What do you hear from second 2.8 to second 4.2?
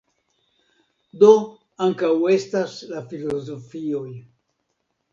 la filozofioj.